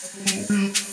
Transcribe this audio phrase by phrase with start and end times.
[0.00, 0.89] Mm-hmm.